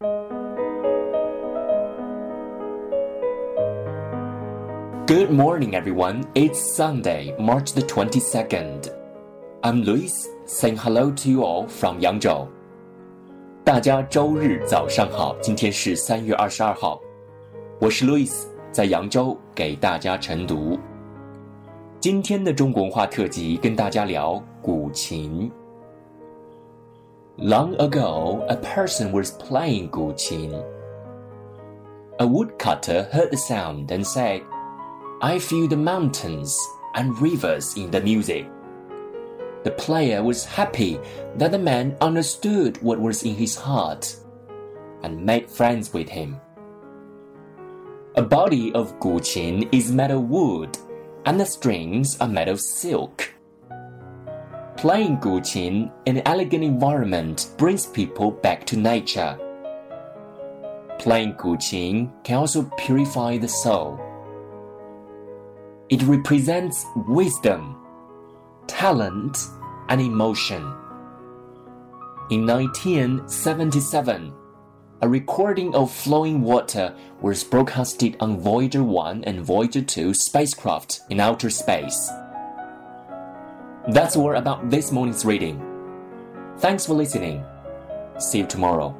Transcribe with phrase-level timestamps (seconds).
[0.00, 0.08] Good
[5.30, 6.24] morning, everyone.
[6.34, 8.88] It's Sunday, March the 22nd.
[9.62, 12.48] I'm Luis, saying hello to you all from Yangzhou.
[13.62, 16.98] 大家周日早上好，今天是三月二十二号，
[17.78, 18.32] 我是 Louis，
[18.72, 20.78] 在扬州给大家晨读。
[22.00, 25.52] 今天的中国文化特辑跟大家聊古琴。
[27.42, 30.52] Long ago, a person was playing 古琴.
[32.18, 34.42] A woodcutter heard the sound and said,
[35.22, 36.54] I feel the mountains
[36.94, 38.46] and rivers in the music.
[39.64, 41.00] The player was happy
[41.36, 44.14] that the man understood what was in his heart
[45.02, 46.38] and made friends with him.
[48.16, 50.76] A body of guqin is made of wood
[51.24, 53.32] and the strings are made of silk.
[54.80, 59.38] Playing guqin in an elegant environment brings people back to nature.
[60.98, 64.00] Playing guqin can also purify the soul.
[65.90, 67.76] It represents wisdom,
[68.68, 69.36] talent,
[69.90, 70.62] and emotion.
[72.30, 74.32] In 1977,
[75.02, 81.20] a recording of flowing water was broadcasted on Voyager 1 and Voyager 2 spacecraft in
[81.20, 82.10] outer space.
[83.88, 85.58] That's all about this morning's reading.
[86.58, 87.42] Thanks for listening.
[88.18, 88.94] See you tomorrow.